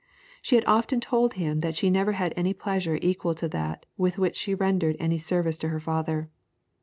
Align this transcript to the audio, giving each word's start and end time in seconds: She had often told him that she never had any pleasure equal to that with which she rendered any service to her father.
She 0.41 0.55
had 0.55 0.65
often 0.65 0.99
told 0.99 1.33
him 1.35 1.59
that 1.59 1.75
she 1.75 1.91
never 1.91 2.13
had 2.13 2.33
any 2.35 2.55
pleasure 2.55 2.97
equal 3.03 3.35
to 3.35 3.47
that 3.49 3.85
with 3.97 4.17
which 4.17 4.35
she 4.35 4.55
rendered 4.55 4.95
any 4.99 5.19
service 5.19 5.59
to 5.59 5.69
her 5.69 5.79
father. 5.79 6.27